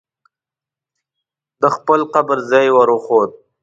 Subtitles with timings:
[1.61, 3.31] د خپل قبر ځای یې ور وښود.